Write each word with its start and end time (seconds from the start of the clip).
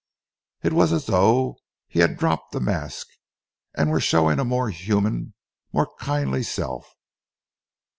It 0.63 0.73
was 0.73 0.93
as 0.93 1.05
though 1.05 1.57
he 1.87 1.99
had 1.99 2.17
dropped 2.17 2.55
a 2.55 2.59
mask 2.59 3.05
and 3.77 3.91
were 3.91 3.99
showing 3.99 4.39
a 4.39 4.43
more 4.43 4.71
human, 4.71 5.35
a 5.71 5.77
more 5.77 5.93
kindly 5.99 6.41
self. 6.41 6.95